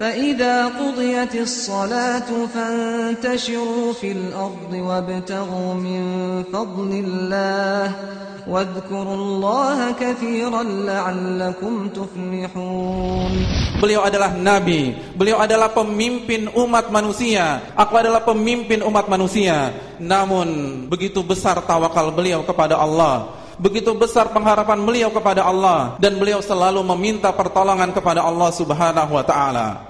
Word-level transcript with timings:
فإذا 0.00 0.66
قضيت 0.66 1.34
الصلاة 1.34 2.28
فانتشروا 2.54 3.92
في 3.92 4.12
الأرض 4.12 4.72
وابتغوا 4.72 5.74
من 5.74 6.02
فضل 6.52 6.90
الله 6.92 7.92
واذكروا 8.46 9.14
الله 9.14 9.78
كثيرا 9.92 10.62
لعلكم 10.62 11.74
تفلحون 11.88 13.34
Beliau 13.76 14.08
adalah 14.08 14.32
nabi, 14.32 14.96
beliau 15.12 15.36
adalah 15.36 15.68
pemimpin 15.68 16.48
umat 16.48 16.88
manusia. 16.88 17.60
Aku 17.76 17.92
adalah 18.00 18.24
pemimpin 18.24 18.80
umat 18.80 19.04
manusia. 19.04 19.68
Namun 20.00 20.48
begitu 20.88 21.20
besar 21.20 21.60
tawakal 21.60 22.08
beliau 22.08 22.40
kepada 22.40 22.80
Allah. 22.80 23.36
Begitu 23.60 23.92
besar 23.96 24.32
pengharapan 24.32 24.80
beliau 24.80 25.08
kepada 25.12 25.44
Allah 25.44 25.96
dan 25.96 26.16
beliau 26.20 26.44
selalu 26.44 26.80
meminta 26.96 27.32
pertolongan 27.32 27.88
kepada 27.92 28.20
Allah 28.24 28.48
Subhanahu 28.52 29.12
wa 29.12 29.24
taala. 29.24 29.89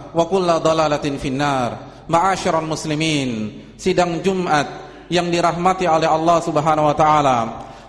wa 0.11 0.25
kulla 0.27 0.59
dalalatin 0.59 1.15
finnar 1.17 2.03
ma'asyiral 2.07 2.67
muslimin 2.67 3.59
sidang 3.79 4.19
Jumat 4.19 4.67
yang 5.11 5.27
dirahmati 5.27 5.87
oleh 5.87 6.07
Allah 6.07 6.37
Subhanahu 6.43 6.87
wa 6.91 6.95
taala 6.95 7.37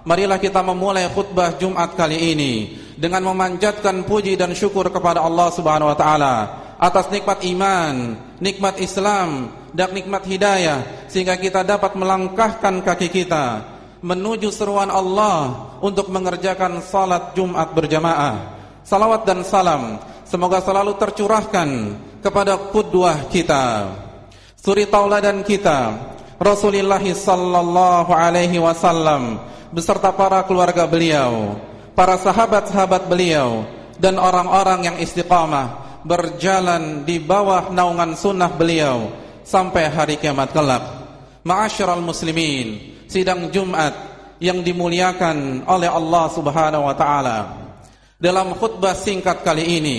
marilah 0.03 0.39
kita 0.39 0.63
memulai 0.63 1.07
khutbah 1.11 1.55
Jumat 1.59 1.95
kali 1.95 2.35
ini 2.35 2.53
dengan 2.99 3.23
memanjatkan 3.27 4.07
puji 4.07 4.35
dan 4.35 4.55
syukur 4.55 4.91
kepada 4.91 5.23
Allah 5.23 5.49
Subhanahu 5.55 5.91
wa 5.91 5.99
taala 5.99 6.35
atas 6.83 7.07
nikmat 7.15 7.47
iman, 7.47 8.19
nikmat 8.43 8.75
Islam 8.83 9.55
dan 9.71 9.95
nikmat 9.95 10.27
hidayah 10.27 11.07
sehingga 11.07 11.39
kita 11.39 11.63
dapat 11.63 11.95
melangkahkan 11.95 12.83
kaki 12.83 13.07
kita 13.07 13.63
menuju 14.03 14.51
seruan 14.51 14.91
Allah 14.91 15.71
untuk 15.79 16.11
mengerjakan 16.11 16.83
salat 16.83 17.39
Jumat 17.39 17.71
berjamaah. 17.71 18.59
Salawat 18.83 19.23
dan 19.23 19.47
salam 19.47 20.03
semoga 20.27 20.59
selalu 20.59 20.99
tercurahkan 20.99 21.69
kepada 22.23 22.57
kudwah 22.71 23.27
kita 23.29 23.91
suri 24.55 24.87
tauladan 24.87 25.43
kita 25.43 25.99
Rasulullah 26.39 27.03
sallallahu 27.03 28.11
alaihi 28.15 28.63
wasallam 28.63 29.43
beserta 29.75 30.15
para 30.15 30.47
keluarga 30.47 30.87
beliau 30.87 31.59
para 31.93 32.17
sahabat-sahabat 32.17 33.11
beliau 33.11 33.67
dan 34.01 34.17
orang-orang 34.17 34.89
yang 34.89 34.97
istiqamah 34.99 35.83
berjalan 36.03 37.07
di 37.07 37.23
bawah 37.23 37.71
naungan 37.71 38.19
sunnah 38.19 38.51
beliau 38.51 39.15
sampai 39.47 39.87
hari 39.91 40.19
kiamat 40.19 40.51
kelak. 40.51 40.83
Ma'asyiral 41.43 42.03
muslimin 42.03 42.99
sidang 43.07 43.51
Jumat 43.51 43.95
yang 44.43 44.63
dimuliakan 44.63 45.67
oleh 45.67 45.91
Allah 45.91 46.25
Subhanahu 46.31 46.87
wa 46.87 46.95
taala. 46.99 47.39
Dalam 48.19 48.55
khutbah 48.55 48.95
singkat 48.95 49.43
kali 49.43 49.83
ini 49.83 49.99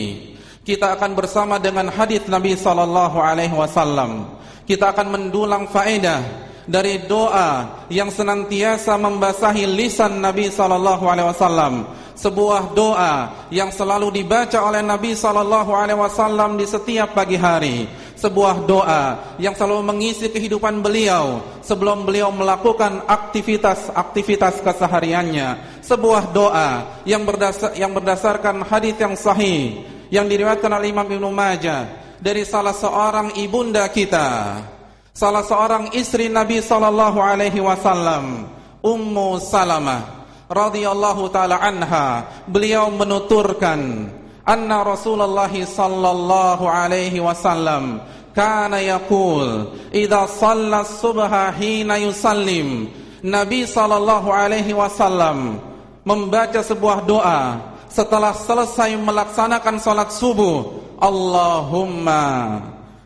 kita 0.63 0.95
akan 0.95 1.11
bersama 1.11 1.59
dengan 1.59 1.91
hadis 1.91 2.23
Nabi 2.31 2.55
sallallahu 2.55 3.19
alaihi 3.19 3.51
wasallam. 3.51 4.39
Kita 4.63 4.95
akan 4.95 5.07
mendulang 5.11 5.67
faedah 5.67 6.23
dari 6.63 7.03
doa 7.03 7.83
yang 7.91 8.07
senantiasa 8.07 8.95
membasahi 8.95 9.67
lisan 9.67 10.23
Nabi 10.23 10.47
sallallahu 10.47 11.03
alaihi 11.03 11.27
wasallam. 11.27 11.83
Sebuah 12.15 12.71
doa 12.71 13.43
yang 13.51 13.75
selalu 13.75 14.23
dibaca 14.23 14.63
oleh 14.63 14.79
Nabi 14.79 15.11
sallallahu 15.11 15.75
alaihi 15.75 15.99
wasallam 15.99 16.55
di 16.55 16.63
setiap 16.63 17.11
pagi 17.11 17.35
hari. 17.35 17.83
Sebuah 18.15 18.63
doa 18.63 19.35
yang 19.35 19.51
selalu 19.51 19.83
mengisi 19.83 20.31
kehidupan 20.31 20.79
beliau 20.79 21.43
sebelum 21.59 22.07
beliau 22.07 22.31
melakukan 22.31 23.03
aktivitas-aktivitas 23.03 24.63
kesehariannya. 24.63 25.83
Sebuah 25.83 26.31
doa 26.31 27.03
yang 27.03 27.27
berdasar, 27.27 27.75
yang 27.75 27.91
berdasarkan 27.91 28.63
hadis 28.63 28.95
yang 28.95 29.19
sahih 29.19 29.92
yang 30.13 30.29
diriwayatkan 30.29 30.69
oleh 30.69 30.93
Imam 30.93 31.09
Ibnu 31.09 31.33
Majah 31.33 32.13
dari 32.21 32.45
salah 32.45 32.77
seorang 32.77 33.33
ibunda 33.41 33.89
kita, 33.89 34.61
salah 35.09 35.41
seorang 35.41 35.89
istri 35.97 36.29
Nabi 36.29 36.61
sallallahu 36.61 37.17
alaihi 37.17 37.57
wasallam, 37.57 38.45
Ummu 38.85 39.41
Salamah 39.41 40.21
radhiyallahu 40.45 41.33
taala 41.33 41.57
anha, 41.57 42.29
beliau 42.45 42.93
menuturkan 42.93 44.05
anna 44.45 44.85
Rasulullah 44.85 45.49
sallallahu 45.49 46.69
alaihi 46.69 47.17
wasallam 47.17 48.05
kana 48.37 48.85
yaqul 48.85 49.73
idza 49.89 50.29
shalla 50.29 50.85
subha 50.85 51.49
hina 51.57 51.97
yusallim. 51.97 52.85
Nabi 53.25 53.65
sallallahu 53.65 54.29
alaihi 54.29 54.77
wasallam 54.77 55.57
membaca 56.05 56.59
sebuah 56.59 57.01
doa 57.07 57.72
setelah 57.93 58.33
selesai 58.33 58.97
melaksanakan 58.97 59.77
salat 59.77 60.09
subuh 60.09 60.81
Allahumma 60.97 62.57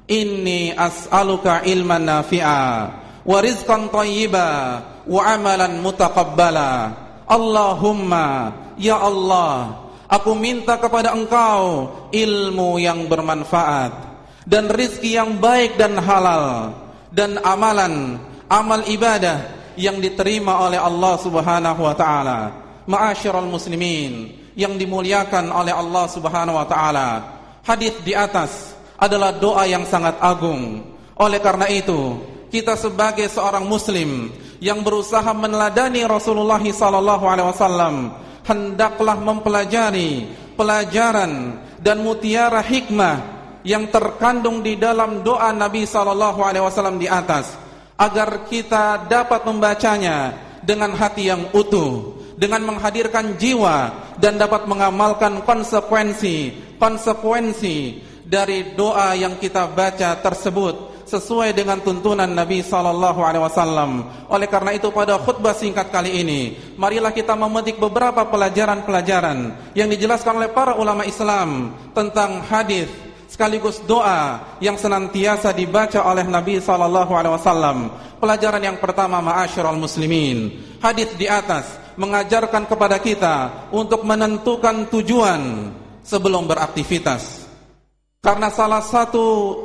inni 0.08 0.72
as'aluka 0.72 1.68
ilman 1.68 2.08
nafi'a 2.08 2.72
wa 3.28 3.38
rizqan 3.44 3.92
wa 3.92 5.22
amalan 5.28 5.84
mutaqabbala. 5.84 6.72
Allahumma 7.28 8.56
ya 8.80 8.96
Allah 8.96 9.84
aku 10.08 10.32
minta 10.40 10.80
kepada 10.80 11.12
engkau 11.12 11.92
ilmu 12.16 12.80
yang 12.80 13.12
bermanfaat 13.12 13.92
dan 14.48 14.72
rizki 14.72 15.20
yang 15.20 15.36
baik 15.36 15.76
dan 15.76 16.00
halal 16.00 16.72
dan 17.12 17.36
amalan 17.44 18.16
amal 18.48 18.80
ibadah 18.88 19.52
yang 19.76 20.00
diterima 20.00 20.64
oleh 20.64 20.80
Allah 20.80 21.14
Subhanahu 21.20 21.82
wa 21.84 21.96
taala. 22.00 22.40
Ma'asyiral 22.88 23.52
muslimin 23.52 24.47
yang 24.58 24.76
dimuliakan 24.76 25.54
oleh 25.54 25.72
Allah 25.72 26.06
Subhanahu 26.10 26.58
wa 26.58 26.66
taala. 26.66 27.10
Hadis 27.62 27.94
di 28.02 28.18
atas 28.18 28.74
adalah 28.98 29.38
doa 29.38 29.70
yang 29.70 29.86
sangat 29.86 30.18
agung. 30.18 30.82
Oleh 31.22 31.38
karena 31.38 31.70
itu, 31.70 32.18
kita 32.50 32.74
sebagai 32.74 33.30
seorang 33.30 33.70
muslim 33.70 34.34
yang 34.58 34.82
berusaha 34.82 35.30
meneladani 35.38 36.02
Rasulullah 36.10 36.58
sallallahu 36.58 37.26
alaihi 37.30 37.48
wasallam 37.54 37.96
hendaklah 38.42 39.18
mempelajari 39.22 40.26
pelajaran 40.58 41.62
dan 41.78 42.02
mutiara 42.02 42.66
hikmah 42.66 43.38
yang 43.62 43.92
terkandung 43.94 44.66
di 44.66 44.80
dalam 44.80 45.22
doa 45.22 45.54
Nabi 45.54 45.86
sallallahu 45.86 46.42
alaihi 46.42 46.66
wasallam 46.66 46.98
di 46.98 47.06
atas 47.06 47.54
agar 48.00 48.50
kita 48.50 49.06
dapat 49.06 49.46
membacanya 49.46 50.34
dengan 50.64 50.96
hati 50.98 51.30
yang 51.30 51.52
utuh 51.54 52.18
dengan 52.38 52.62
menghadirkan 52.70 53.36
jiwa 53.36 53.92
dan 54.22 54.38
dapat 54.38 54.70
mengamalkan 54.70 55.42
konsekuensi 55.42 56.54
konsekuensi 56.78 58.06
dari 58.24 58.78
doa 58.78 59.18
yang 59.18 59.42
kita 59.42 59.66
baca 59.74 60.22
tersebut 60.22 60.98
sesuai 61.08 61.56
dengan 61.56 61.80
tuntunan 61.80 62.28
Nabi 62.28 62.60
sallallahu 62.60 63.24
alaihi 63.24 63.44
wasallam. 63.48 63.92
Oleh 64.28 64.46
karena 64.52 64.76
itu 64.76 64.92
pada 64.92 65.16
khutbah 65.16 65.56
singkat 65.56 65.88
kali 65.88 66.20
ini, 66.20 66.42
marilah 66.76 67.16
kita 67.16 67.34
memetik 67.34 67.80
beberapa 67.80 68.28
pelajaran-pelajaran 68.28 69.72
yang 69.72 69.88
dijelaskan 69.88 70.44
oleh 70.44 70.52
para 70.52 70.76
ulama 70.76 71.08
Islam 71.08 71.72
tentang 71.96 72.44
hadis 72.44 72.92
sekaligus 73.32 73.80
doa 73.88 74.44
yang 74.60 74.76
senantiasa 74.76 75.56
dibaca 75.56 76.04
oleh 76.04 76.28
Nabi 76.28 76.60
sallallahu 76.60 77.12
alaihi 77.16 77.34
wasallam. 77.40 77.78
Pelajaran 78.20 78.60
yang 78.60 78.78
pertama 78.84 79.24
ma'asyiral 79.24 79.80
muslimin. 79.80 80.60
Hadis 80.84 81.16
di 81.16 81.32
atas 81.32 81.87
mengajarkan 81.98 82.70
kepada 82.70 83.02
kita 83.02 83.68
untuk 83.74 84.06
menentukan 84.06 84.88
tujuan 84.94 85.74
sebelum 86.06 86.46
beraktivitas. 86.46 87.50
Karena 88.22 88.54
salah 88.54 88.86
satu 88.86 89.58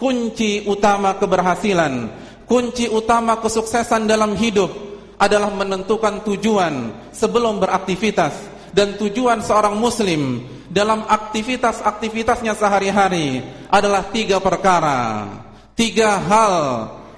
kunci 0.00 0.64
utama 0.66 1.14
keberhasilan, 1.20 2.10
kunci 2.48 2.88
utama 2.90 3.38
kesuksesan 3.38 4.08
dalam 4.08 4.34
hidup 4.34 4.72
adalah 5.20 5.52
menentukan 5.52 6.26
tujuan 6.26 6.90
sebelum 7.14 7.62
beraktivitas 7.62 8.34
dan 8.74 8.98
tujuan 8.98 9.38
seorang 9.38 9.78
muslim 9.78 10.42
dalam 10.66 11.06
aktivitas-aktivitasnya 11.06 12.58
sehari-hari 12.58 13.46
adalah 13.70 14.10
tiga 14.10 14.42
perkara, 14.42 15.30
tiga 15.78 16.18
hal 16.18 16.54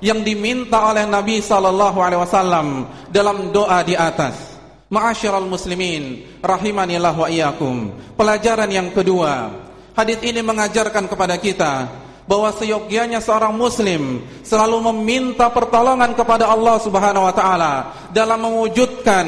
yang 0.05 0.21
diminta 0.21 0.93
oleh 0.93 1.09
Nabi 1.09 1.41
sallallahu 1.41 1.99
alaihi 2.05 2.21
wasallam 2.21 2.85
dalam 3.09 3.49
doa 3.49 3.81
di 3.81 3.97
atas. 3.97 4.56
Ma'asyiral 4.87 5.51
muslimin, 5.51 6.23
rahimanillah 6.39 7.11
wa 7.11 7.27
iyyakum. 7.27 7.91
Pelajaran 8.15 8.71
yang 8.71 8.95
kedua, 8.95 9.51
hadis 9.99 10.23
ini 10.23 10.39
mengajarkan 10.47 11.11
kepada 11.11 11.35
kita 11.43 11.91
bahwa 12.27 12.55
seyogyanya 12.55 13.19
seorang 13.19 13.55
muslim 13.55 14.23
selalu 14.47 14.79
meminta 14.95 15.51
pertolongan 15.51 16.15
kepada 16.15 16.47
Allah 16.47 16.79
Subhanahu 16.79 17.27
wa 17.27 17.35
taala 17.35 17.75
dalam 18.15 18.39
mewujudkan 18.47 19.27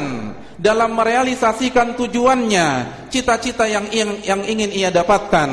dalam 0.59 0.95
merealisasikan 0.99 1.95
tujuannya, 1.95 2.67
cita-cita 3.11 3.67
yang 3.71 3.87
yang 4.27 4.43
ingin 4.43 4.71
ia 4.75 4.91
dapatkan. 4.91 5.51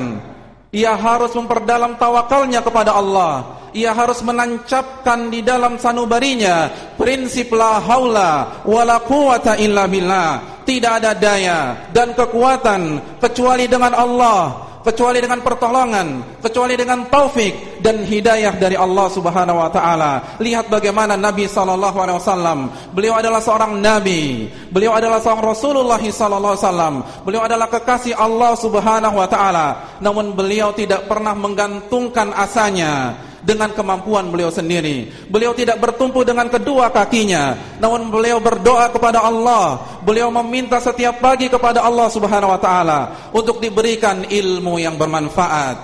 Ia 0.76 0.92
harus 1.00 1.32
memperdalam 1.32 1.96
tawakalnya 1.96 2.60
kepada 2.60 3.00
Allah. 3.00 3.64
Ia 3.72 3.96
harus 3.96 4.20
menancapkan 4.20 5.32
di 5.32 5.40
dalam 5.40 5.80
sanubarinya 5.80 6.68
prinsip 7.00 7.52
la 7.56 7.80
haula 7.80 8.64
wala 8.68 9.00
quwata 9.00 9.56
illa 9.56 9.88
billah. 9.88 10.60
Tidak 10.68 10.92
ada 11.00 11.16
daya 11.16 11.88
dan 11.96 12.12
kekuatan 12.12 13.00
kecuali 13.24 13.72
dengan 13.72 13.96
Allah 13.96 14.75
kecuali 14.86 15.18
dengan 15.18 15.42
pertolongan, 15.42 16.38
kecuali 16.46 16.78
dengan 16.78 17.10
taufik 17.10 17.82
dan 17.82 18.06
hidayah 18.06 18.54
dari 18.62 18.78
Allah 18.78 19.10
Subhanahu 19.10 19.58
wa 19.58 19.70
taala. 19.74 20.38
Lihat 20.38 20.70
bagaimana 20.70 21.18
Nabi 21.18 21.50
sallallahu 21.50 21.98
alaihi 21.98 22.22
wasallam, 22.22 22.60
beliau 22.94 23.18
adalah 23.18 23.42
seorang 23.42 23.82
nabi, 23.82 24.46
beliau 24.70 24.94
adalah 24.94 25.18
seorang 25.18 25.58
Rasulullah 25.58 25.98
sallallahu 25.98 26.54
alaihi 26.54 26.66
wasallam, 26.70 26.96
beliau 27.26 27.42
adalah 27.42 27.68
kekasih 27.68 28.14
Allah 28.14 28.54
Subhanahu 28.54 29.18
wa 29.18 29.26
taala. 29.26 29.68
Namun 29.98 30.38
beliau 30.38 30.70
tidak 30.78 31.10
pernah 31.10 31.34
menggantungkan 31.34 32.30
asanya 32.38 33.18
dengan 33.46 33.70
kemampuan 33.72 34.34
beliau 34.34 34.50
sendiri. 34.50 35.30
Beliau 35.30 35.54
tidak 35.54 35.78
bertumpu 35.78 36.26
dengan 36.26 36.50
kedua 36.50 36.90
kakinya, 36.90 37.78
namun 37.78 38.10
beliau 38.10 38.42
berdoa 38.42 38.90
kepada 38.90 39.22
Allah. 39.22 40.02
Beliau 40.02 40.34
meminta 40.34 40.82
setiap 40.82 41.22
pagi 41.22 41.48
kepada 41.48 41.86
Allah 41.86 42.10
Subhanahu 42.10 42.52
wa 42.52 42.60
taala 42.60 43.00
untuk 43.32 43.62
diberikan 43.62 44.26
ilmu 44.26 44.82
yang 44.82 44.98
bermanfaat, 44.98 45.78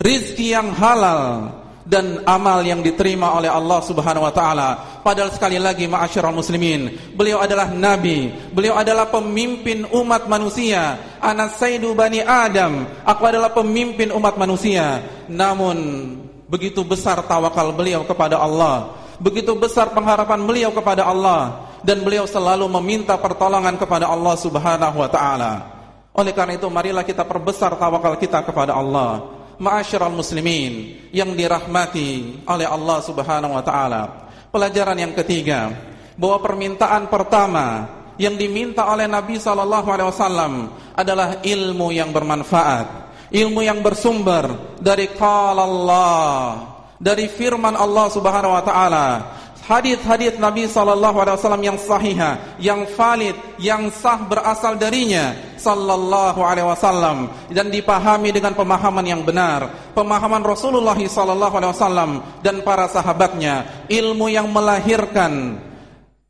rizki 0.00 0.56
yang 0.56 0.72
halal 0.72 1.52
dan 1.84 2.24
amal 2.24 2.64
yang 2.64 2.80
diterima 2.80 3.36
oleh 3.36 3.52
Allah 3.52 3.84
Subhanahu 3.84 4.24
wa 4.24 4.32
taala. 4.32 4.68
Padahal 5.04 5.28
sekali 5.28 5.60
lagi 5.60 5.84
ma'asyiral 5.84 6.32
muslimin, 6.32 7.12
beliau 7.12 7.44
adalah 7.44 7.68
nabi, 7.68 8.32
beliau 8.56 8.80
adalah 8.80 9.12
pemimpin 9.12 9.84
umat 9.92 10.24
manusia, 10.24 10.96
anak 11.20 11.60
sayyidu 11.60 11.92
bani 11.92 12.24
Adam, 12.24 12.88
aku 13.04 13.22
adalah 13.28 13.52
pemimpin 13.52 14.08
umat 14.16 14.40
manusia. 14.40 15.04
Namun 15.28 15.76
Begitu 16.54 16.86
besar 16.86 17.18
tawakal 17.26 17.74
beliau 17.74 18.06
kepada 18.06 18.38
Allah. 18.38 18.94
Begitu 19.18 19.58
besar 19.58 19.90
pengharapan 19.90 20.38
beliau 20.46 20.70
kepada 20.70 21.02
Allah. 21.02 21.66
Dan 21.82 22.06
beliau 22.06 22.30
selalu 22.30 22.70
meminta 22.78 23.18
pertolongan 23.18 23.74
kepada 23.74 24.06
Allah 24.06 24.38
subhanahu 24.38 25.02
wa 25.02 25.10
ta'ala. 25.10 25.52
Oleh 26.14 26.30
karena 26.30 26.54
itu 26.54 26.70
marilah 26.70 27.02
kita 27.02 27.26
perbesar 27.26 27.74
tawakal 27.74 28.14
kita 28.22 28.46
kepada 28.46 28.70
Allah. 28.70 29.34
Ma'asyiral 29.58 30.14
muslimin 30.14 31.10
Yang 31.10 31.30
dirahmati 31.34 32.42
oleh 32.46 32.66
Allah 32.70 32.98
subhanahu 33.02 33.58
wa 33.58 33.62
ta'ala. 33.66 34.02
Pelajaran 34.54 34.98
yang 34.98 35.14
ketiga 35.14 35.74
Bahwa 36.14 36.38
permintaan 36.42 37.06
pertama 37.06 37.86
Yang 38.18 38.46
diminta 38.46 38.86
oleh 38.86 39.06
Nabi 39.06 39.38
SAW 39.38 40.70
Adalah 40.94 41.38
ilmu 41.42 41.94
yang 41.94 42.10
bermanfaat 42.10 43.03
ilmu 43.32 43.60
yang 43.64 43.80
bersumber 43.80 44.76
dari 44.80 45.08
qala 45.14 45.64
Allah 45.64 46.74
dari 47.04 47.28
firman 47.28 47.76
Allah 47.76 48.06
Subhanahu 48.08 48.56
wa 48.56 48.64
taala. 48.64 49.06
Hadis-hadis 49.64 50.36
Nabi 50.36 50.68
sallallahu 50.68 51.24
alaihi 51.24 51.36
wasallam 51.40 51.64
yang 51.64 51.78
sahih 51.80 52.20
yang 52.60 52.84
valid 53.00 53.32
yang 53.56 53.88
sah 53.88 54.20
berasal 54.20 54.76
darinya. 54.76 55.32
Sallallahu 55.56 56.44
alaihi 56.44 56.68
wasallam. 56.68 57.32
Dan 57.48 57.72
dipahami 57.72 58.28
dengan 58.28 58.52
pemahaman 58.52 59.04
yang 59.08 59.24
benar. 59.24 59.72
Pemahaman 59.96 60.44
Rasulullah 60.44 60.96
sallallahu 60.96 61.54
alaihi 61.56 61.72
wasallam 61.72 62.10
dan 62.44 62.60
para 62.60 62.84
sahabatnya. 62.92 63.88
Ilmu 63.88 64.28
yang 64.28 64.52
melahirkan 64.52 65.56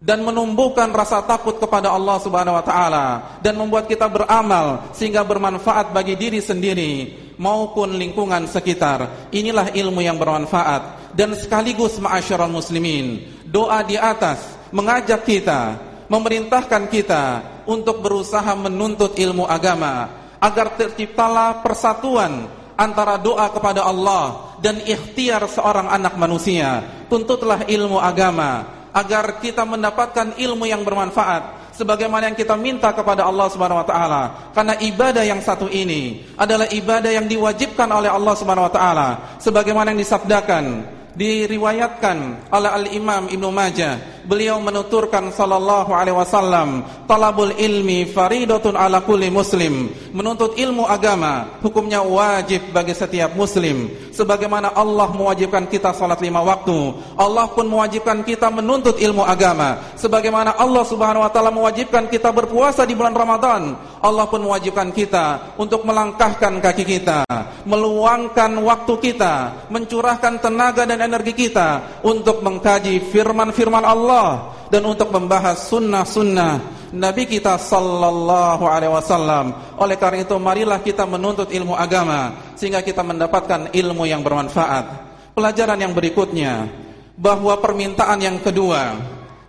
dan 0.05 0.21
menumbuhkan 0.21 0.93
rasa 0.93 1.25
takut 1.25 1.57
kepada 1.57 1.88
Allah 1.88 2.21
Subhanahu 2.21 2.61
wa 2.61 2.64
taala 2.64 3.07
dan 3.40 3.57
membuat 3.57 3.88
kita 3.88 4.05
beramal 4.05 4.93
sehingga 4.93 5.25
bermanfaat 5.25 5.97
bagi 5.97 6.12
diri 6.12 6.45
sendiri 6.45 7.25
maupun 7.40 7.97
lingkungan 7.97 8.45
sekitar. 8.45 9.33
Inilah 9.33 9.73
ilmu 9.73 10.05
yang 10.05 10.21
bermanfaat 10.21 11.17
dan 11.17 11.33
sekaligus 11.33 11.97
ma'asyiral 11.97 12.52
muslimin. 12.52 13.25
Doa 13.49 13.81
di 13.81 13.97
atas 13.97 14.45
mengajak 14.76 15.25
kita, 15.25 15.81
memerintahkan 16.12 16.85
kita 16.93 17.25
untuk 17.64 18.05
berusaha 18.05 18.52
menuntut 18.52 19.17
ilmu 19.17 19.49
agama 19.49 20.12
agar 20.37 20.76
terciptalah 20.76 21.64
persatuan 21.64 22.45
antara 22.76 23.17
doa 23.17 23.49
kepada 23.49 23.88
Allah 23.88 24.52
dan 24.61 24.85
ikhtiar 24.85 25.49
seorang 25.49 25.88
anak 25.88 26.12
manusia. 26.21 26.85
Tuntutlah 27.09 27.64
ilmu 27.64 27.97
agama 27.97 28.74
agar 28.95 29.43
kita 29.43 29.67
mendapatkan 29.67 30.39
ilmu 30.39 30.71
yang 30.71 30.87
bermanfaat 30.87 31.75
sebagaimana 31.75 32.31
yang 32.31 32.39
kita 32.39 32.55
minta 32.55 32.95
kepada 32.95 33.27
Allah 33.27 33.51
Subhanahu 33.51 33.83
wa 33.83 33.87
taala. 33.87 34.23
Karena 34.55 34.79
ibadah 34.79 35.27
yang 35.27 35.43
satu 35.43 35.67
ini 35.67 36.23
adalah 36.39 36.71
ibadah 36.71 37.11
yang 37.11 37.27
diwajibkan 37.27 37.91
oleh 37.91 38.09
Allah 38.09 38.35
Subhanahu 38.39 38.71
wa 38.71 38.73
taala 38.73 39.09
sebagaimana 39.43 39.91
yang 39.91 40.01
disabdakan 40.01 40.87
diriwayatkan 41.19 42.49
oleh 42.51 42.71
Al-Imam 42.71 43.27
Ibnu 43.31 43.49
Majah 43.51 44.13
beliau 44.25 44.61
menuturkan 44.61 45.33
sallallahu 45.33 45.93
alaihi 45.93 46.16
wasallam 46.16 46.85
talabul 47.09 47.52
ilmi 47.57 48.09
faridatun 48.09 48.76
ala 48.76 49.00
kulli 49.00 49.28
muslim. 49.33 49.88
Menuntut 50.12 50.57
ilmu 50.57 50.85
agama 50.85 51.61
hukumnya 51.64 52.00
wajib 52.04 52.61
bagi 52.73 52.93
setiap 52.93 53.33
muslim. 53.37 53.88
Sebagaimana 54.14 54.73
Allah 54.76 55.11
mewajibkan 55.11 55.66
kita 55.66 55.90
salat 55.97 56.21
lima 56.23 56.45
waktu 56.45 56.95
Allah 57.19 57.50
pun 57.50 57.66
mewajibkan 57.66 58.23
kita 58.23 58.52
menuntut 58.52 59.00
ilmu 59.00 59.25
agama. 59.26 59.97
Sebagaimana 59.99 60.54
Allah 60.54 60.85
Subhanahu 60.87 61.25
wa 61.25 61.31
taala 61.33 61.50
mewajibkan 61.50 62.07
kita 62.07 62.31
berpuasa 62.31 62.85
di 62.85 62.93
bulan 62.93 63.16
Ramadan 63.16 63.75
Allah 64.04 64.28
pun 64.28 64.45
mewajibkan 64.45 64.93
kita 64.93 65.57
untuk 65.57 65.85
melangkahkan 65.88 66.61
kaki 66.61 66.85
kita 66.85 67.24
meluangkan 67.64 68.50
waktu 68.61 68.95
kita 69.00 69.67
mencurahkan 69.71 70.43
tenaga 70.43 70.85
dan 70.85 71.00
energi 71.00 71.33
kita 71.33 72.00
untuk 72.05 72.43
mengkaji 72.43 73.00
firman-firman 73.11 73.85
Allah 73.85 74.55
dan 74.69 74.83
untuk 74.85 75.14
membahas 75.14 75.71
sunnah-sunnah 75.71 76.85
Nabi 76.95 77.26
kita 77.26 77.59
sallallahu 77.59 78.64
alaihi 78.71 78.95
wasallam. 78.95 79.55
Oleh 79.83 79.99
karena 79.99 80.23
itu 80.23 80.38
marilah 80.38 80.79
kita 80.79 81.03
menuntut 81.07 81.50
ilmu 81.50 81.75
agama 81.75 82.55
sehingga 82.55 82.83
kita 82.87 83.03
mendapatkan 83.03 83.75
ilmu 83.75 84.07
yang 84.07 84.23
bermanfaat. 84.23 85.03
Pelajaran 85.35 85.79
yang 85.83 85.91
berikutnya 85.91 86.71
bahwa 87.19 87.59
permintaan 87.59 88.19
yang 88.23 88.38
kedua 88.38 88.95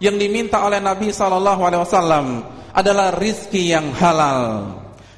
yang 0.01 0.17
diminta 0.17 0.61
oleh 0.65 0.81
Nabi 0.81 1.13
sallallahu 1.13 1.61
alaihi 1.61 1.81
wasallam 1.85 2.25
adalah 2.75 3.13
rizki 3.15 3.71
yang 3.71 3.93
halal. 3.95 4.75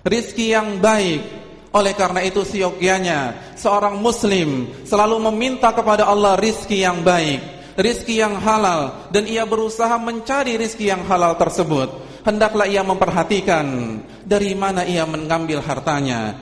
Rizki 0.08 0.56
yang 0.56 0.80
baik, 0.80 1.37
Oleh 1.76 1.94
karena 1.94 2.24
itu 2.24 2.48
siogianya 2.48 3.54
seorang 3.60 4.00
muslim 4.00 4.72
selalu 4.88 5.20
meminta 5.32 5.76
kepada 5.76 6.08
Allah 6.08 6.40
rizki 6.40 6.80
yang 6.80 7.04
baik, 7.04 7.76
rizki 7.76 8.24
yang 8.24 8.40
halal 8.40 9.12
dan 9.12 9.28
ia 9.28 9.44
berusaha 9.44 10.00
mencari 10.00 10.56
rizki 10.56 10.88
yang 10.88 11.04
halal 11.04 11.36
tersebut. 11.36 12.08
Hendaklah 12.24 12.68
ia 12.68 12.84
memperhatikan 12.84 14.00
dari 14.24 14.56
mana 14.56 14.88
ia 14.88 15.04
mengambil 15.04 15.60
hartanya. 15.64 16.36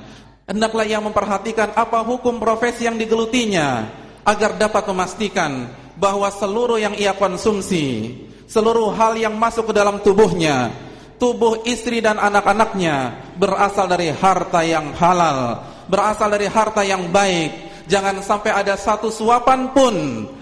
Hendaklah 0.45 0.85
ia 0.85 1.01
memperhatikan 1.01 1.73
apa 1.73 2.05
hukum 2.05 2.37
profesi 2.37 2.85
yang 2.85 3.01
digelutinya 3.01 3.89
agar 4.25 4.57
dapat 4.61 4.85
memastikan 4.89 5.73
bahwa 5.97 6.29
seluruh 6.29 6.77
yang 6.77 6.93
ia 6.93 7.17
konsumsi, 7.17 8.13
seluruh 8.45 8.93
hal 8.93 9.17
yang 9.17 9.33
masuk 9.33 9.69
ke 9.69 9.73
dalam 9.73 10.01
tubuhnya 10.05 10.84
tubuh 11.15 11.63
istri 11.67 12.03
dan 12.03 12.19
anak-anaknya 12.19 13.27
berasal 13.39 13.87
dari 13.87 14.11
harta 14.11 14.61
yang 14.63 14.91
halal, 14.95 15.63
berasal 15.87 16.27
dari 16.31 16.47
harta 16.47 16.81
yang 16.83 17.11
baik. 17.11 17.75
Jangan 17.85 18.17
sampai 18.25 18.49
ada 18.49 18.73
satu 18.73 19.13
suapan 19.13 19.69
pun 19.69 19.95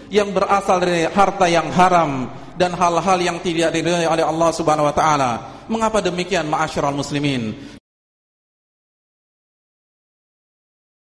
yang 0.08 0.32
berasal 0.32 0.80
dari 0.80 1.04
harta 1.12 1.46
yang 1.52 1.68
haram 1.76 2.32
dan 2.56 2.72
hal-hal 2.78 3.20
yang 3.20 3.38
tidak 3.44 3.74
diridhai 3.76 4.08
oleh 4.08 4.24
Allah 4.24 4.50
Subhanahu 4.56 4.88
wa 4.88 4.96
taala. 4.96 5.32
Mengapa 5.68 6.00
demikian 6.00 6.48
ma'asyiral 6.48 6.96
muslimin? 6.96 7.76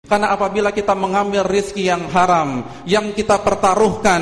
Karena 0.04 0.36
apabila 0.36 0.76
kita 0.76 1.00
mengambil 1.00 1.48
rizki 1.48 1.88
yang 1.88 2.12
haram 2.12 2.68
Yang 2.84 3.24
kita 3.24 3.40
pertaruhkan 3.40 4.22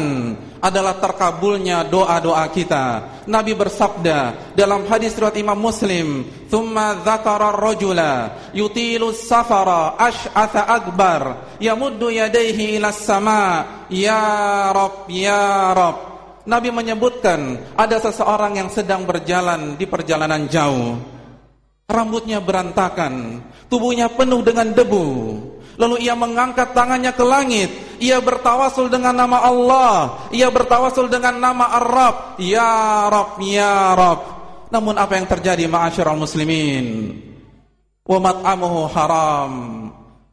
Adalah 0.61 1.01
terkabulnya 1.01 1.81
doa-doa 1.81 2.45
kita. 2.53 2.85
Nabi 3.25 3.57
bersabda 3.57 4.53
Dalam 4.53 4.85
hadis 4.85 5.17
riwayat 5.17 5.41
Imam 5.41 5.57
Muslim 5.57 6.21
Thumma 6.53 7.01
dhakara 7.01 7.57
rajula 7.57 8.29
Yutilu 8.53 9.09
safara 9.09 9.97
Ash'atha 9.97 10.69
akbar 10.69 11.57
Yamuddu 11.57 12.13
yadaihi 12.13 12.77
ila 12.77 12.93
sama 12.93 13.65
Ya 13.89 14.69
Rab, 14.69 15.09
Ya 15.09 15.73
Rab. 15.73 15.97
Nabi 16.45 16.69
menyebutkan 16.69 17.57
Ada 17.73 18.05
seseorang 18.05 18.53
yang 18.53 18.69
sedang 18.69 19.09
berjalan 19.09 19.81
Di 19.81 19.89
perjalanan 19.89 20.45
jauh. 20.45 20.93
Rambutnya 21.89 22.37
berantakan 22.37 23.41
Tubuhnya 23.65 24.13
penuh 24.13 24.45
dengan 24.45 24.69
debu 24.77 25.09
Lalu 25.81 26.05
ia 26.05 26.13
mengangkat 26.13 26.77
tangannya 26.77 27.09
ke 27.17 27.25
langit. 27.25 27.69
Ia 27.97 28.21
bertawasul 28.21 28.93
dengan 28.93 29.17
nama 29.17 29.41
Allah. 29.41 30.29
Ia 30.29 30.53
bertawasul 30.53 31.09
dengan 31.09 31.41
nama 31.41 31.73
Ar-Rab. 31.81 32.37
Ya 32.37 33.09
Rab, 33.09 33.41
Ya 33.41 33.97
Rab. 33.97 34.19
Namun 34.69 34.93
apa 35.01 35.17
yang 35.17 35.25
terjadi 35.25 35.65
ma'asyiral 35.65 36.21
muslimin? 36.21 37.17
Wa 38.05 38.21
mat'amuhu 38.21 38.85
haram 38.93 39.53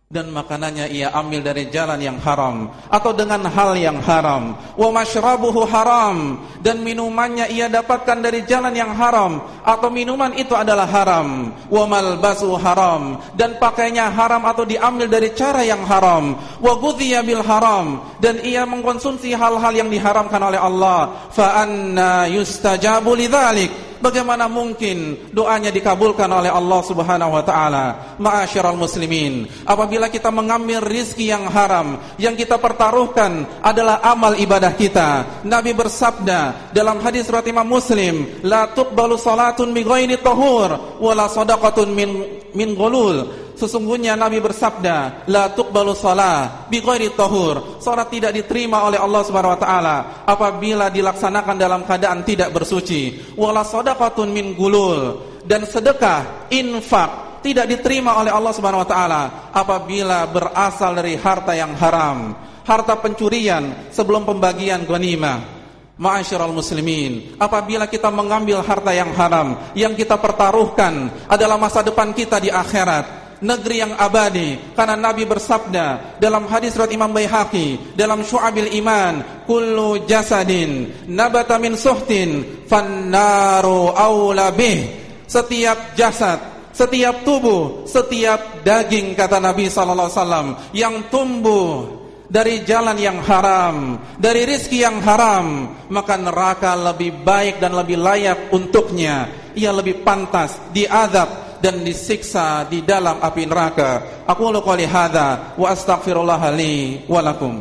dan 0.09 0.33
makanannya 0.33 0.89
ia 0.89 1.13
ambil 1.13 1.45
dari 1.45 1.69
jalan 1.69 2.01
yang 2.01 2.17
haram 2.17 2.73
atau 2.89 3.13
dengan 3.13 3.45
hal 3.45 3.77
yang 3.77 4.01
haram. 4.01 4.57
Wa 4.73 4.89
mashrabuhu 4.89 5.69
haram. 5.69 6.49
Dan 6.65 6.81
minumannya 6.81 7.53
ia 7.53 7.69
dapatkan 7.69 8.25
dari 8.25 8.41
jalan 8.49 8.73
yang 8.73 8.97
haram 8.97 9.37
atau 9.61 9.93
minuman 9.93 10.33
itu 10.33 10.57
adalah 10.57 10.89
haram. 10.89 11.53
Wa 11.69 11.85
malbasu 11.85 12.57
haram. 12.57 13.21
Dan 13.37 13.61
pakainya 13.61 14.09
haram 14.09 14.49
atau 14.49 14.65
diambil 14.65 15.13
dari 15.13 15.37
cara 15.37 15.61
yang 15.61 15.85
haram. 15.85 16.41
Wa 16.57 16.73
ghudhiya 16.81 17.21
bil 17.21 17.45
haram. 17.45 18.01
Dan 18.17 18.41
ia 18.41 18.65
mengkonsumsi 18.65 19.37
hal-hal 19.37 19.77
yang 19.77 19.93
diharamkan 19.93 20.41
oleh 20.41 20.57
Allah. 20.57 21.29
Fa 21.37 21.61
anna 21.69 22.25
yustajabu 22.33 23.13
lidzalik 23.13 23.88
Bagaimana 23.99 24.47
mungkin 24.47 25.29
doanya 25.35 25.75
dikabulkan 25.75 26.31
oleh 26.31 26.51
Allah 26.51 26.81
Subhanahu 26.87 27.35
wa 27.35 27.43
taala? 27.43 27.85
Ma'asyiral 28.23 28.79
muslimin, 28.79 29.51
apabila 29.67 30.07
kita 30.07 30.31
mengambil 30.31 30.87
rizki 30.87 31.27
yang 31.27 31.51
haram, 31.51 31.99
yang 32.15 32.39
kita 32.39 32.63
pertaruhkan 32.63 33.43
adalah 33.59 33.99
amal 34.07 34.39
ibadah 34.39 34.71
kita. 34.79 35.43
Nabi 35.43 35.75
bersabda 35.75 36.71
dalam 36.71 37.03
hadis 37.03 37.27
riwayat 37.27 37.51
Imam 37.51 37.67
Muslim, 37.67 38.43
"La 38.47 38.71
tuqbalu 38.71 39.19
salatun 39.19 39.75
bi 39.75 39.83
ghairi 39.83 40.23
tahur 40.23 41.03
wa 41.03 41.13
la 41.19 41.27
shadaqatun 41.27 41.89
min 41.91 42.11
min 42.55 42.79
ghulul." 42.79 43.48
Sesungguhnya 43.59 44.15
Nabi 44.15 44.39
bersabda, 44.39 45.27
la 45.27 45.51
tuqbalu 45.51 45.91
shalah 45.99 46.71
bi 46.71 46.79
ghairi 46.79 47.11
tahur. 47.19 47.83
Salat 47.83 48.07
tidak 48.07 48.31
diterima 48.31 48.87
oleh 48.87 49.03
Allah 49.03 49.27
Subhanahu 49.27 49.59
wa 49.59 49.61
taala 49.61 49.97
apabila 50.23 50.87
dilaksanakan 50.95 51.59
dalam 51.59 51.83
keadaan 51.83 52.23
tidak 52.23 52.55
bersuci. 52.55 53.35
Wala 53.35 53.67
sadaqatun 53.67 54.31
min 54.31 54.55
gulul 54.55 55.19
dan 55.43 55.67
sedekah, 55.67 56.47
infak 56.55 57.43
tidak 57.43 57.67
diterima 57.67 58.23
oleh 58.23 58.31
Allah 58.31 58.55
Subhanahu 58.55 58.87
wa 58.87 58.89
taala 58.89 59.23
apabila 59.51 60.31
berasal 60.31 60.95
dari 60.95 61.19
harta 61.19 61.59
yang 61.59 61.75
haram, 61.75 62.39
harta 62.63 62.95
pencurian 63.03 63.91
sebelum 63.91 64.23
pembagian 64.23 64.87
ghanimah. 64.87 65.59
Ma'asyiral 65.99 66.55
muslimin, 66.55 67.35
apabila 67.43 67.91
kita 67.91 68.07
mengambil 68.15 68.63
harta 68.63 68.95
yang 68.95 69.11
haram, 69.19 69.75
yang 69.75 69.99
kita 69.99 70.15
pertaruhkan 70.15 71.11
adalah 71.27 71.59
masa 71.59 71.83
depan 71.83 72.15
kita 72.15 72.39
di 72.39 72.55
akhirat, 72.55 73.18
negeri 73.43 73.77
yang 73.87 73.93
abadi 73.95 74.75
karena 74.75 74.97
Nabi 74.99 75.23
bersabda 75.25 76.19
dalam 76.19 76.47
hadis 76.51 76.75
riwayat 76.75 76.95
Imam 76.95 77.11
Baihaqi 77.15 77.95
dalam 77.95 78.27
Syu'abil 78.27 78.75
Iman 78.79 79.45
kullu 79.47 80.07
jasadin 80.07 81.07
nabata 81.11 81.59
min 81.63 81.79
suhtin 81.79 82.65
fannaru 82.67 83.95
aula 83.95 84.51
bih 84.51 84.91
setiap 85.27 85.95
jasad 85.95 86.39
setiap 86.75 87.23
tubuh 87.23 87.87
setiap 87.87 88.63
daging 88.63 89.15
kata 89.15 89.39
Nabi 89.39 89.71
sallallahu 89.71 90.09
alaihi 90.11 90.21
wasallam 90.23 90.49
yang 90.75 90.95
tumbuh 91.11 91.99
dari 92.29 92.61
jalan 92.63 93.01
yang 93.01 93.25
haram, 93.25 93.97
dari 94.21 94.45
rizki 94.45 94.85
yang 94.85 95.01
haram, 95.01 95.73
maka 95.89 96.15
neraka 96.21 96.77
lebih 96.77 97.25
baik 97.25 97.57
dan 97.57 97.73
lebih 97.73 97.97
layak 97.97 98.53
untuknya. 98.53 99.33
Ia 99.57 99.73
lebih 99.73 100.05
pantas 100.05 100.61
diadab 100.71 101.48
dan 101.59 101.83
disiksa 101.83 102.67
di 102.67 102.83
dalam 102.83 103.19
api 103.23 103.43
neraka. 103.47 104.25
Aku 104.27 104.51
qouli 104.63 104.87
hadza 104.87 105.55
wa 105.59 105.67
astaghfirullah 105.71 106.43
li 106.55 107.05
wa 107.07 107.21
lakum. 107.23 107.55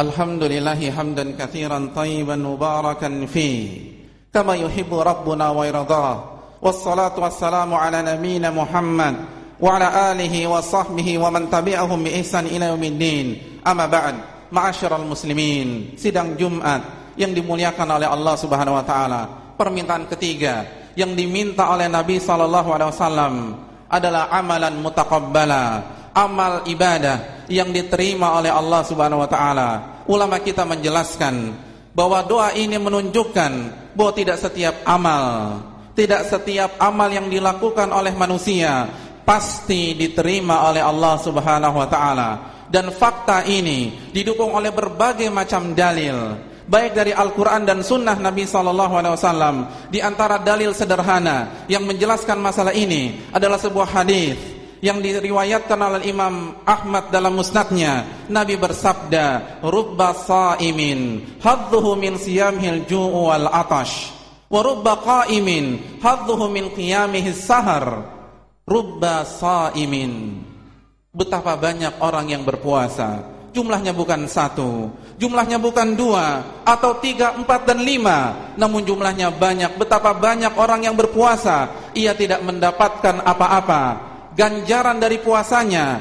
Alhamdulillahi 0.00 0.88
hamdan 0.96 1.36
katsiran 1.36 1.92
tayyiban 1.92 2.40
mubarakan 2.40 3.28
fi 3.28 3.76
kama 4.32 4.56
yuhibbu 4.56 4.96
rabbuna 4.96 5.52
wa 5.52 5.68
yardah. 5.68 6.12
Wassalatu 6.60 7.20
wassalamu 7.20 7.76
ala 7.76 8.00
nabiyyina 8.00 8.48
Muhammad 8.48 9.16
wa 9.60 9.76
ala 9.76 10.12
alihi 10.12 10.48
wa 10.48 10.64
sahbihi 10.64 11.20
wa 11.20 11.28
man 11.28 11.52
tabi'ahum 11.52 12.00
bi 12.00 12.16
ihsan 12.16 12.48
ila 12.48 12.72
yaumiddin. 12.72 13.60
Amma 13.60 13.88
ba'd. 13.88 14.16
Ma'asyiral 14.50 15.06
muslimin, 15.06 15.94
sidang 15.94 16.34
Jumat 16.34 16.99
yang 17.20 17.36
dimuliakan 17.36 18.00
oleh 18.00 18.08
Allah 18.08 18.34
Subhanahu 18.40 18.80
wa 18.80 18.84
taala. 18.84 19.22
Permintaan 19.60 20.08
ketiga 20.08 20.64
yang 20.96 21.12
diminta 21.12 21.68
oleh 21.68 21.84
Nabi 21.84 22.16
sallallahu 22.16 22.72
alaihi 22.72 22.90
wasallam 22.96 23.34
adalah 23.92 24.32
amalan 24.32 24.80
mutaqabbala, 24.80 25.64
amal 26.16 26.64
ibadah 26.64 27.44
yang 27.52 27.68
diterima 27.68 28.40
oleh 28.40 28.48
Allah 28.48 28.80
Subhanahu 28.88 29.20
wa 29.20 29.28
taala. 29.28 29.68
Ulama 30.08 30.40
kita 30.40 30.64
menjelaskan 30.64 31.52
bahwa 31.92 32.24
doa 32.24 32.56
ini 32.56 32.80
menunjukkan 32.80 33.52
bahwa 33.92 34.12
tidak 34.16 34.40
setiap 34.40 34.80
amal, 34.88 35.60
tidak 35.92 36.24
setiap 36.24 36.80
amal 36.80 37.12
yang 37.12 37.28
dilakukan 37.28 37.92
oleh 37.92 38.16
manusia 38.16 38.88
pasti 39.28 39.92
diterima 39.92 40.72
oleh 40.72 40.80
Allah 40.80 41.20
Subhanahu 41.20 41.76
wa 41.76 41.88
taala. 41.90 42.30
Dan 42.70 42.94
fakta 42.94 43.44
ini 43.50 44.10
didukung 44.14 44.54
oleh 44.54 44.70
berbagai 44.70 45.26
macam 45.26 45.74
dalil 45.74 46.49
baik 46.70 46.94
dari 46.94 47.10
Al-Quran 47.10 47.66
dan 47.66 47.82
Sunnah 47.82 48.14
Nabi 48.14 48.46
Sallallahu 48.46 48.94
Alaihi 48.94 49.14
Wasallam. 49.18 49.56
Di 49.90 49.98
antara 49.98 50.38
dalil 50.38 50.70
sederhana 50.70 51.66
yang 51.66 51.82
menjelaskan 51.82 52.38
masalah 52.38 52.70
ini 52.70 53.26
adalah 53.34 53.58
sebuah 53.58 53.90
hadis 53.90 54.38
yang 54.80 55.02
diriwayatkan 55.02 55.76
oleh 55.76 56.06
Imam 56.06 56.62
Ahmad 56.62 57.10
dalam 57.10 57.34
musnadnya. 57.34 58.06
Nabi 58.30 58.54
bersabda 58.54 59.58
rubba 59.66 60.14
sa'imin 60.14 61.26
hadduhu 61.42 61.98
min 61.98 62.16
siyamihil 62.16 62.86
ju'u 62.86 63.28
wal 63.28 63.50
atash 63.50 64.14
wa 64.46 64.62
rubba 64.62 65.02
qa'imin 65.02 65.98
hadduhu 65.98 66.46
min 66.46 66.70
qiyamihi 66.70 67.34
sahar. 67.34 68.16
Rubba 68.70 69.26
sa'imin. 69.26 70.46
Betapa 71.10 71.58
banyak 71.58 71.98
orang 71.98 72.30
yang 72.30 72.46
berpuasa 72.46 73.29
jumlahnya 73.50 73.92
bukan 73.94 74.26
satu, 74.26 74.90
jumlahnya 75.18 75.58
bukan 75.58 75.98
dua, 75.98 76.42
atau 76.62 76.98
tiga, 77.02 77.34
empat, 77.34 77.66
dan 77.66 77.82
lima, 77.82 78.50
namun 78.54 78.86
jumlahnya 78.86 79.34
banyak. 79.34 79.76
Betapa 79.76 80.14
banyak 80.14 80.54
orang 80.54 80.86
yang 80.86 80.94
berpuasa, 80.94 81.90
ia 81.94 82.14
tidak 82.14 82.42
mendapatkan 82.46 83.22
apa-apa. 83.22 84.10
Ganjaran 84.38 85.02
dari 85.02 85.18
puasanya, 85.18 86.00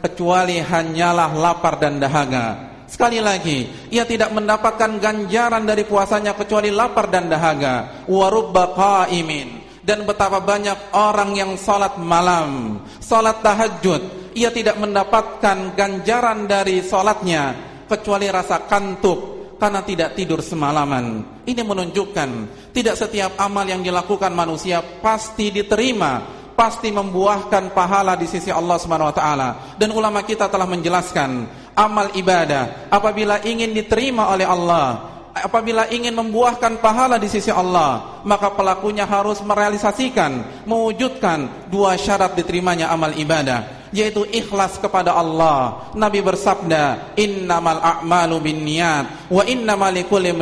kecuali 0.00 0.62
hanyalah 0.62 1.30
lapar 1.36 1.76
dan 1.76 2.00
dahaga. 2.00 2.72
Sekali 2.88 3.18
lagi, 3.18 3.90
ia 3.90 4.06
tidak 4.06 4.30
mendapatkan 4.30 5.02
ganjaran 5.02 5.66
dari 5.66 5.82
puasanya 5.82 6.32
kecuali 6.38 6.70
lapar 6.70 7.10
dan 7.10 7.26
dahaga. 7.26 8.06
Warubba 8.06 8.70
qaimin. 8.72 9.66
Dan 9.84 10.08
betapa 10.08 10.40
banyak 10.40 10.96
orang 10.96 11.36
yang 11.36 11.60
salat 11.60 12.00
malam, 12.00 12.80
salat 13.04 13.44
tahajud, 13.44 14.23
ia 14.34 14.50
tidak 14.50 14.76
mendapatkan 14.82 15.78
ganjaran 15.78 16.50
dari 16.50 16.82
salatnya 16.82 17.54
kecuali 17.86 18.26
rasa 18.28 18.66
kantuk 18.66 19.34
karena 19.56 19.80
tidak 19.86 20.18
tidur 20.18 20.42
semalaman. 20.42 21.22
Ini 21.46 21.62
menunjukkan 21.62 22.30
tidak 22.74 22.98
setiap 22.98 23.38
amal 23.38 23.64
yang 23.64 23.80
dilakukan 23.80 24.34
manusia 24.34 24.82
pasti 24.82 25.54
diterima, 25.54 26.20
pasti 26.58 26.90
membuahkan 26.90 27.70
pahala 27.70 28.18
di 28.18 28.26
sisi 28.26 28.50
Allah 28.50 28.76
Subhanahu 28.76 29.14
wa 29.14 29.16
taala. 29.16 29.48
Dan 29.78 29.94
ulama 29.94 30.26
kita 30.26 30.50
telah 30.50 30.66
menjelaskan 30.66 31.30
amal 31.78 32.10
ibadah 32.18 32.90
apabila 32.90 33.42
ingin 33.46 33.74
diterima 33.74 34.30
oleh 34.30 34.46
Allah 34.46 35.14
apabila 35.34 35.90
ingin 35.90 36.14
membuahkan 36.14 36.78
pahala 36.78 37.18
di 37.18 37.26
sisi 37.26 37.50
Allah 37.50 38.22
maka 38.22 38.54
pelakunya 38.54 39.02
harus 39.02 39.42
merealisasikan 39.42 40.62
mewujudkan 40.62 41.66
dua 41.66 41.98
syarat 41.98 42.38
diterimanya 42.38 42.94
amal 42.94 43.10
ibadah 43.18 43.83
yaitu 43.94 44.26
ikhlas 44.34 44.76
kepada 44.82 45.14
Allah. 45.14 45.88
Nabi 45.94 46.18
bersabda 46.18 47.14
innamal 47.14 47.78
a'malu 47.78 48.42
binniyat 48.42 49.30
wa 49.30 49.46
innamal 49.46 49.94
likulli 49.94 50.34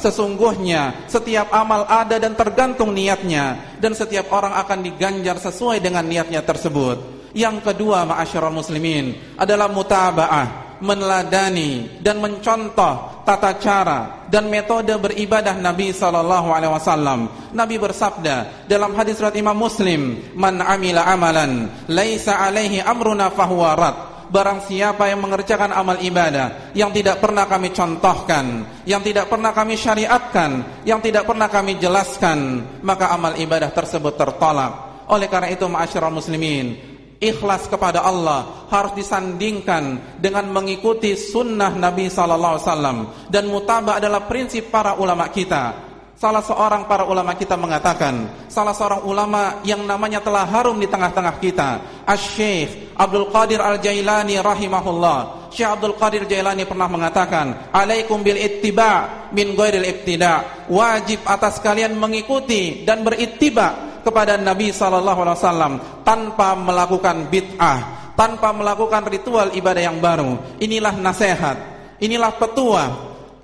sesungguhnya 0.00 1.04
setiap 1.04 1.52
amal 1.52 1.84
ada 1.84 2.16
dan 2.16 2.32
tergantung 2.32 2.96
niatnya 2.96 3.76
dan 3.76 3.92
setiap 3.92 4.32
orang 4.32 4.56
akan 4.56 4.80
diganjar 4.80 5.36
sesuai 5.36 5.84
dengan 5.84 6.08
niatnya 6.08 6.40
tersebut. 6.40 7.20
Yang 7.36 7.60
kedua 7.60 8.08
ma'asyiral 8.08 8.56
muslimin 8.56 9.36
adalah 9.36 9.68
mutaba'ah, 9.68 10.67
meneladani 10.80 12.00
dan 12.02 12.22
mencontoh 12.22 13.24
tata 13.26 13.60
cara 13.60 14.24
dan 14.32 14.48
metode 14.48 14.94
beribadah 14.96 15.56
Nabi 15.58 15.92
sallallahu 15.92 16.48
alaihi 16.48 16.72
wasallam. 16.72 17.28
Nabi 17.52 17.76
bersabda 17.76 18.66
dalam 18.70 18.96
hadis 18.96 19.20
riwayat 19.20 19.36
Imam 19.36 19.58
Muslim, 19.58 20.32
"Man 20.32 20.64
'amila 20.64 21.04
amalan 21.04 21.68
laisa 21.90 22.40
'alaihi 22.40 22.80
amruna 22.80 23.28
fahuwa 23.28 23.72
rad." 23.76 23.96
Barang 24.28 24.60
siapa 24.60 25.08
yang 25.08 25.24
mengerjakan 25.24 25.72
amal 25.72 25.96
ibadah 26.04 26.76
yang 26.76 26.92
tidak 26.92 27.16
pernah 27.16 27.48
kami 27.48 27.72
contohkan, 27.72 28.60
yang 28.84 29.00
tidak 29.00 29.24
pernah 29.32 29.56
kami 29.56 29.72
syariatkan, 29.72 30.84
yang 30.84 31.00
tidak 31.00 31.24
pernah 31.24 31.48
kami 31.48 31.80
jelaskan, 31.80 32.60
maka 32.84 33.08
amal 33.08 33.32
ibadah 33.40 33.72
tersebut 33.72 34.20
tertolak. 34.20 34.88
Oleh 35.08 35.32
karena 35.32 35.48
itu, 35.48 35.64
ma'asyiral 35.64 36.12
muslimin, 36.12 36.97
ikhlas 37.18 37.66
kepada 37.66 38.02
Allah 38.02 38.66
harus 38.70 38.94
disandingkan 38.94 40.18
dengan 40.22 40.46
mengikuti 40.50 41.18
sunnah 41.18 41.74
Nabi 41.74 42.06
sallallahu 42.06 42.54
alaihi 42.58 42.66
wasallam 42.66 42.98
dan 43.28 43.44
mutabak 43.50 43.98
adalah 43.98 44.26
prinsip 44.26 44.70
para 44.70 44.94
ulama 44.98 45.26
kita. 45.30 45.86
Salah 46.18 46.42
seorang 46.42 46.90
para 46.90 47.06
ulama 47.06 47.38
kita 47.38 47.54
mengatakan, 47.54 48.26
salah 48.50 48.74
seorang 48.74 49.06
ulama 49.06 49.62
yang 49.62 49.86
namanya 49.86 50.18
telah 50.18 50.50
harum 50.50 50.74
di 50.74 50.90
tengah-tengah 50.90 51.38
kita, 51.38 52.02
Asy-Syaikh 52.10 52.98
Abdul 52.98 53.30
Qadir 53.30 53.62
Al-Jailani 53.62 54.34
rahimahullah. 54.42 55.46
Syekh 55.54 55.70
Abdul 55.78 55.94
Qadir 55.94 56.26
Jailani 56.26 56.66
pernah 56.66 56.90
mengatakan, 56.90 57.70
"Alaikum 57.70 58.26
bil 58.26 58.34
ittiba' 58.34 59.30
min 59.30 59.54
ghairil 59.54 59.86
ibtida'." 59.86 60.66
Wajib 60.66 61.22
atas 61.22 61.62
kalian 61.62 61.94
mengikuti 61.94 62.82
dan 62.82 63.06
berittiba' 63.06 63.87
kepada 64.02 64.38
Nabi 64.38 64.70
sallallahu 64.74 65.20
alaihi 65.24 65.38
wasallam 65.38 65.72
tanpa 66.02 66.54
melakukan 66.58 67.28
bid'ah, 67.28 68.12
tanpa 68.18 68.50
melakukan 68.50 69.06
ritual 69.06 69.52
ibadah 69.54 69.82
yang 69.82 69.98
baru. 70.02 70.58
Inilah 70.58 70.94
nasihat, 70.98 71.56
inilah 72.02 72.34
petua, 72.36 72.84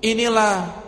inilah 0.03 0.83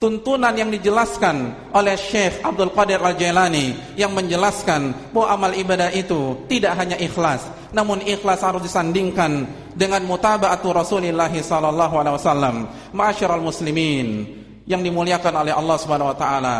tuntunan 0.00 0.56
yang 0.56 0.72
dijelaskan 0.72 1.68
oleh 1.76 1.92
Syekh 2.00 2.40
Abdul 2.40 2.72
Qadir 2.72 3.04
Al-Jailani 3.04 3.94
yang 4.00 4.16
menjelaskan 4.16 5.12
bahwa 5.12 5.28
amal 5.28 5.52
ibadah 5.52 5.92
itu 5.92 6.48
tidak 6.48 6.72
hanya 6.80 6.96
ikhlas, 6.96 7.44
namun 7.76 8.00
ikhlas 8.08 8.40
harus 8.40 8.64
disandingkan 8.64 9.44
dengan 9.76 10.00
mutaba'atu 10.08 10.72
Rasulullah 10.72 11.28
sallallahu 11.28 11.94
alaihi 12.00 12.16
wasallam. 12.16 12.56
Ma'asyiral 12.96 13.44
muslimin 13.44 14.24
yang 14.64 14.80
dimuliakan 14.80 15.34
oleh 15.46 15.52
Allah 15.52 15.76
Subhanahu 15.76 16.10
wa 16.10 16.18
taala. 16.18 16.56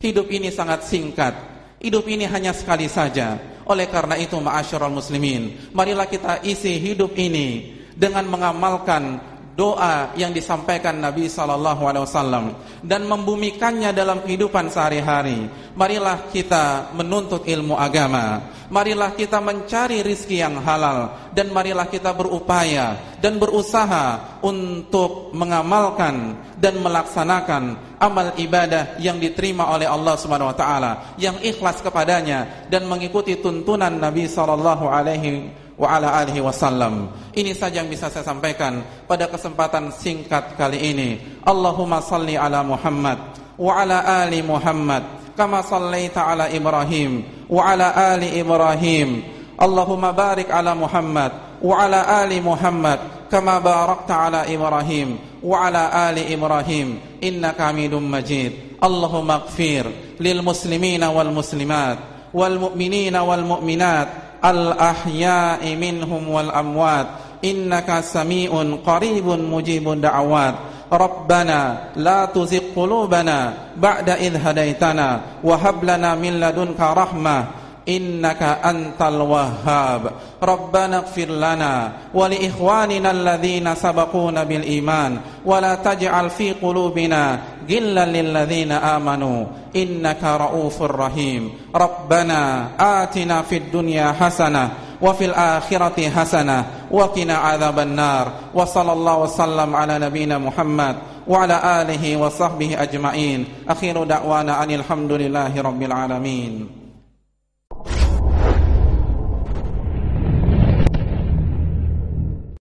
Hidup 0.00 0.32
ini 0.32 0.48
sangat 0.48 0.88
singkat. 0.88 1.36
Hidup 1.76 2.08
ini 2.08 2.24
hanya 2.24 2.56
sekali 2.56 2.88
saja. 2.88 3.36
Oleh 3.68 3.84
karena 3.84 4.16
itu, 4.16 4.32
ma'asyiral 4.40 4.88
muslimin, 4.88 5.68
marilah 5.76 6.08
kita 6.08 6.40
isi 6.40 6.80
hidup 6.80 7.12
ini 7.20 7.76
dengan 7.92 8.24
mengamalkan 8.24 9.20
doa 9.58 10.14
yang 10.14 10.30
disampaikan 10.30 10.96
Nabi 10.98 11.26
sallallahu 11.26 11.82
alaihi 11.84 12.04
wasallam 12.06 12.44
dan 12.80 13.04
membumikannya 13.04 13.90
dalam 13.90 14.22
kehidupan 14.22 14.70
sehari-hari. 14.70 15.50
Marilah 15.74 16.30
kita 16.30 16.94
menuntut 16.94 17.44
ilmu 17.44 17.74
agama. 17.74 18.54
Marilah 18.70 19.18
kita 19.18 19.42
mencari 19.42 20.06
rizki 20.06 20.38
yang 20.38 20.62
halal 20.62 21.30
dan 21.34 21.50
marilah 21.50 21.90
kita 21.90 22.14
berupaya 22.14 23.18
dan 23.18 23.34
berusaha 23.42 24.38
untuk 24.46 25.34
mengamalkan 25.34 26.38
dan 26.54 26.78
melaksanakan 26.78 27.74
amal 27.98 28.30
ibadah 28.38 28.94
yang 29.02 29.18
diterima 29.18 29.68
oleh 29.74 29.90
Allah 29.90 30.14
Subhanahu 30.14 30.54
wa 30.54 30.56
taala 30.56 30.92
yang 31.18 31.34
ikhlas 31.42 31.82
kepadanya 31.82 32.70
dan 32.70 32.86
mengikuti 32.86 33.42
tuntunan 33.42 33.90
Nabi 33.90 34.30
sallallahu 34.30 34.86
alaihi 34.86 35.50
wa 35.80 35.96
ala 35.96 36.20
alihi 36.20 36.44
wasallam. 36.44 37.08
Ini 37.32 37.56
saja 37.56 37.80
yang 37.80 37.88
bisa 37.88 38.12
saya 38.12 38.20
sampaikan 38.20 38.84
pada 39.08 39.24
kesempatan 39.32 39.88
singkat 39.96 40.60
kali 40.60 40.76
ini. 40.76 41.40
Allahumma 41.48 42.04
salli 42.04 42.36
ala 42.36 42.60
Muhammad 42.60 43.16
wa 43.56 43.72
ala 43.80 44.04
ali 44.20 44.44
Muhammad 44.44 45.32
kama 45.32 45.64
sallaita 45.64 46.28
ala 46.28 46.52
Ibrahim 46.52 47.24
wa 47.48 47.64
ala 47.64 47.96
ali 48.12 48.36
Ibrahim. 48.36 49.24
Allahumma 49.56 50.12
barik 50.12 50.52
ala 50.52 50.76
Muhammad 50.76 51.32
wa 51.64 51.74
ala 51.80 52.04
ali 52.20 52.44
Muhammad 52.44 53.28
kama 53.32 53.56
barakta 53.64 54.28
ala 54.28 54.40
Ibrahim 54.44 55.16
wa 55.40 55.64
ala 55.64 56.12
ali 56.12 56.28
Ibrahim 56.28 57.00
innaka 57.24 57.72
Hamidum 57.72 58.04
Majid. 58.04 58.76
Allahumma 58.84 59.48
ighfir 59.48 60.16
lil 60.20 60.44
muslimina 60.44 61.08
wal 61.08 61.32
muslimat 61.32 62.00
wal 62.32 62.56
mu'minina 62.56 63.24
wal 63.24 63.44
mu'minat 63.44 64.29
الأحياء 64.44 65.76
منهم 65.76 66.28
والأموات. 66.28 67.06
إنك 67.44 68.00
سميع 68.00 68.50
قريب 68.86 69.26
مجيب 69.26 70.00
دعوات. 70.00 70.54
ربنا 70.92 71.78
لا 71.96 72.24
تزغ 72.24 72.60
قلوبنا 72.76 73.52
بعد 73.76 74.10
إذ 74.10 74.36
هديتنا 74.46 75.20
وهب 75.44 75.84
لنا 75.84 76.14
من 76.14 76.40
لدنك 76.40 76.80
رحمة. 76.80 77.44
إنك 77.90 78.42
أنت 78.42 79.02
الوهاب. 79.02 80.02
ربنا 80.42 80.96
اغفر 80.96 81.26
لنا 81.26 81.92
ولإخواننا 82.14 83.10
الذين 83.10 83.74
سبقونا 83.74 84.44
بالإيمان 84.44 85.18
ولا 85.46 85.74
تجعل 85.74 86.30
في 86.30 86.52
قلوبنا 86.52 87.38
غلا 87.70 88.06
للذين 88.06 88.72
آمنوا. 88.72 89.46
إنك 89.76 90.24
رؤوف 90.24 90.82
رحيم. 90.82 91.50
ربنا 91.74 92.68
آتنا 92.80 93.42
في 93.42 93.56
الدنيا 93.56 94.12
حسنة 94.12 94.70
وفي 95.02 95.24
الآخرة 95.24 96.10
حسنة 96.10 96.64
وقنا 96.90 97.34
عذاب 97.34 97.78
النار. 97.78 98.54
وصلى 98.54 98.92
الله 98.92 99.18
وسلم 99.18 99.76
على 99.76 99.98
نبينا 99.98 100.38
محمد 100.38 100.96
وعلى 101.28 101.82
آله 101.82 102.16
وصحبه 102.16 102.82
أجمعين. 102.82 103.44
أخير 103.68 104.04
دعوانا 104.04 104.62
أن 104.62 104.70
الحمد 104.70 105.12
لله 105.12 105.62
رب 105.62 105.82
العالمين. 105.82 106.79